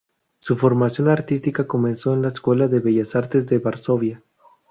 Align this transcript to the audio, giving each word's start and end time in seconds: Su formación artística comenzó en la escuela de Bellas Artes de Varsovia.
Su 0.39 0.57
formación 0.57 1.09
artística 1.09 1.67
comenzó 1.67 2.15
en 2.15 2.23
la 2.23 2.29
escuela 2.29 2.67
de 2.67 2.79
Bellas 2.79 3.15
Artes 3.15 3.45
de 3.45 3.59
Varsovia. 3.59 4.23